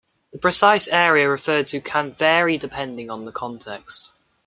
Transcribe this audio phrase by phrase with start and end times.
[0.31, 4.13] The precise area referred to can vary depending on the context.